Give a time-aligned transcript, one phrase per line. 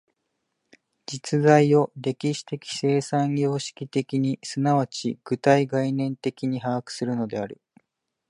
[1.05, 7.61] 実在を歴史的生産様式的に即ち具体概念的に把握するのである。